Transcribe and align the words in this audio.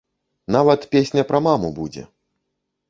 Нават 0.55 0.87
песня 0.95 1.27
пра 1.31 1.43
маму 1.49 1.73
будзе! 1.81 2.09